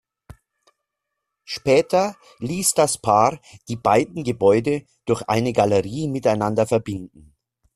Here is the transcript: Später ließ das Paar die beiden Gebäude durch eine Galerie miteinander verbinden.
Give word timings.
Später 1.45 2.17
ließ 2.39 2.73
das 2.73 2.97
Paar 2.97 3.39
die 3.67 3.75
beiden 3.75 4.23
Gebäude 4.23 4.87
durch 5.05 5.21
eine 5.29 5.53
Galerie 5.53 6.07
miteinander 6.07 6.65
verbinden. 6.65 7.35